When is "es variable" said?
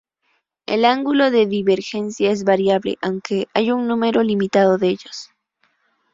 2.31-2.97